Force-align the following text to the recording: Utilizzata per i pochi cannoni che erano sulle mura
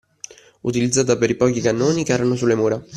Utilizzata 0.61 1.15
per 1.15 1.29
i 1.29 1.35
pochi 1.35 1.61
cannoni 1.61 2.03
che 2.03 2.11
erano 2.13 2.35
sulle 2.35 2.55
mura 2.55 2.83